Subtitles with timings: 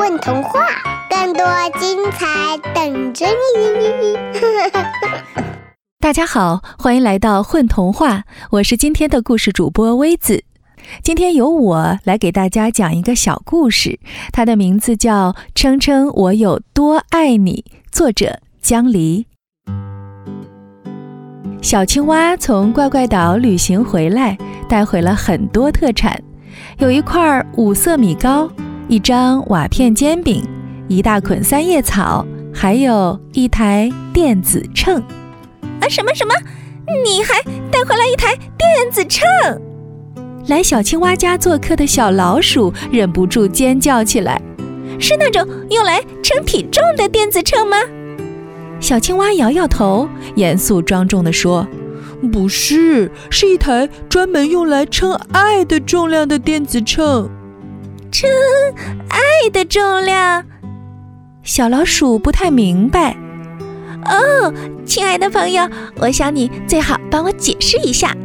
[0.00, 0.66] 混童话，
[1.10, 1.44] 更多
[1.78, 4.16] 精彩等着你！
[5.98, 10.42] 大家好，欢迎来到混童话，我是今天的故事主播微子。
[11.02, 14.00] 今天由我来给大家讲一个小故事，
[14.32, 17.62] 它的名字叫《称称我有多爱你》，
[17.92, 19.26] 作者江离。
[21.60, 26.18] 小青蛙从怪怪岛旅行回来，带回了很多特产，
[26.78, 28.50] 有一块五色米糕。
[28.90, 30.42] 一张瓦片煎饼，
[30.88, 35.00] 一大捆三叶草，还有一台电子秤。
[35.80, 36.34] 啊，什么什么？
[37.04, 37.40] 你还
[37.70, 39.24] 带回来一台电子秤？
[40.48, 44.42] 来小青蛙家做客的小老鼠忍不住尖叫起来
[44.98, 47.76] ：“是那种用来称体重的电子秤吗？”
[48.80, 51.64] 小青蛙摇摇头，严肃庄重地说
[52.32, 57.30] ：“不是，是一台专门用来称爱的重量的电子秤。”
[58.10, 58.28] 称
[59.08, 60.44] 爱的重量，
[61.42, 63.16] 小老鼠不太明白。
[64.04, 64.52] 哦，
[64.84, 68.16] 亲爱的朋友，我想你最好帮我解释一下。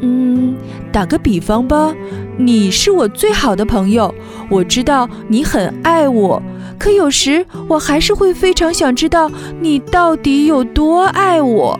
[0.00, 0.56] 嗯，
[0.92, 1.94] 打个比方吧，
[2.36, 4.12] 你是我最好的朋友，
[4.48, 6.42] 我知道你很爱我，
[6.78, 11.78] 可有时我还是会非常想知道你到底有多爱我。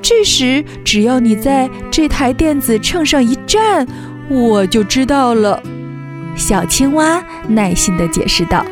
[0.00, 3.86] 这时，只要你在这台电子秤上一站，
[4.28, 5.60] 我就知道了。
[6.38, 8.64] 小青蛙耐心地解释道：“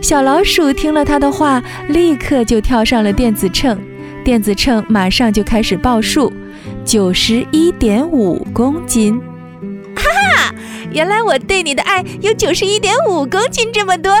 [0.00, 3.76] 小老鼠听了他的话，立刻就跳上了电子秤，
[4.24, 6.32] 电子秤马上就开始报数，
[6.84, 9.20] 九十一点五公斤。
[9.96, 10.04] 哈
[10.36, 10.54] 哈，
[10.92, 14.16] 原来我对你的爱有九十一点五公斤这么多！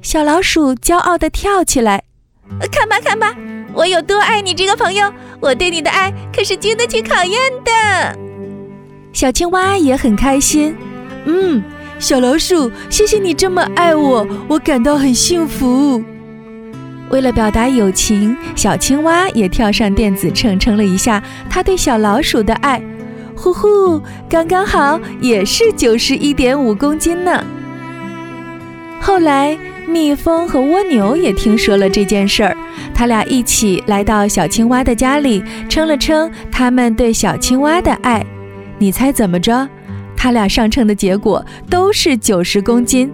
[0.00, 2.04] 小老鼠骄傲地跳起来，
[2.70, 3.34] 看吧看吧，
[3.74, 5.12] 我有多爱你这个朋友！
[5.40, 8.18] 我对你的爱可是经得起考验的。”
[9.12, 10.74] 小青蛙也很开心。
[11.24, 11.62] 嗯，
[11.98, 16.02] 小老鼠，谢谢你这么爱我，我感到很幸福。
[17.10, 22.82] 为了表达友情，小青蛙也跳上电子秤称了一下它对小老鼠的爱，
[23.36, 27.44] 呼呼，刚刚好，也是九十一点五公斤呢。
[29.00, 32.56] 后来，蜜蜂和蜗牛也听说了这件事儿，
[32.94, 38.24] 他俩一起来到小青蛙的家里，称了称他们对小青蛙的爱。
[38.78, 39.68] 你猜怎么着？
[40.22, 43.10] 他俩上秤的结果都是九十公斤，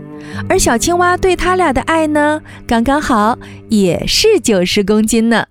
[0.46, 3.38] 而小青蛙对他俩的爱呢，刚刚好
[3.70, 5.47] 也是九十公斤呢。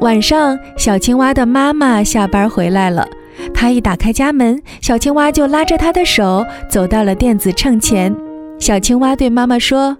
[0.00, 3.06] 晚上，小青蛙的妈妈下班回来了，
[3.52, 8.16] 她一打开家门，小青蛙就拉着她的手走到了电子秤前。
[8.58, 9.98] 小青蛙对妈妈说：“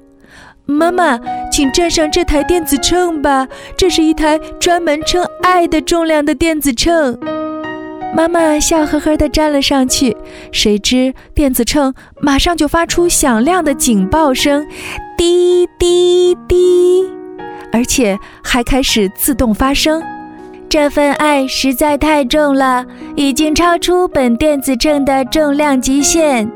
[0.65, 1.21] 妈妈，
[1.53, 3.47] 请站上这台电子秤吧，
[3.77, 7.19] 这是一台专门称爱的重量的电子秤。”
[8.17, 10.17] 妈妈笑呵呵地站了上去，
[10.51, 14.67] 谁知电子秤马上就发出响亮的警报声，
[15.19, 17.05] 滴滴滴，
[17.71, 20.03] 而且还开始自动发声。
[20.67, 26.51] 这份爱实在太重了，已经超出本电子秤的重量极限。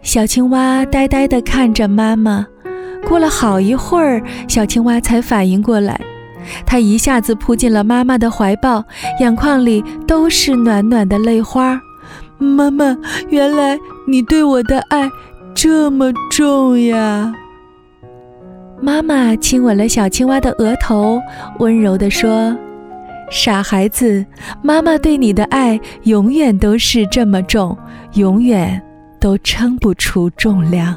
[0.00, 2.46] 小青蛙呆呆地看着妈妈，
[3.08, 6.00] 过了好一会儿，小青蛙才反应过来。
[6.66, 8.84] 他一下子扑进了妈妈的怀抱，
[9.20, 11.80] 眼眶里都是暖暖的泪花。
[12.38, 12.96] 妈妈，
[13.28, 15.10] 原来你对我的爱
[15.54, 17.32] 这么重呀！
[18.80, 21.20] 妈妈亲吻了小青蛙的额头，
[21.58, 22.56] 温柔地说
[23.30, 24.24] ：“傻孩子，
[24.62, 27.76] 妈妈对你的爱永远都是这么重，
[28.14, 28.80] 永远
[29.20, 30.96] 都称不出重量。”